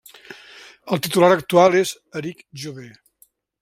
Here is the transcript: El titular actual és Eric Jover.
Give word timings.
El 0.95 1.03
titular 1.09 1.31
actual 1.35 1.79
és 1.83 1.93
Eric 2.23 2.45
Jover. 2.65 2.93